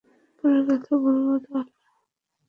পরে 0.37 0.59
কথা 0.67 0.93
বলব 1.03 1.27
তাহলে। 1.43 1.71